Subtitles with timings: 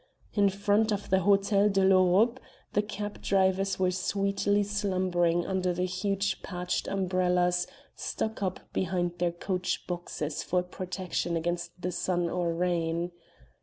[0.33, 2.39] In front of the Hotel de l'Europe
[2.73, 9.31] the cab drivers were sweetly slumbering under the huge patched umbrellas stuck up behind their
[9.31, 13.11] coach boxes for protection against the sun or rain.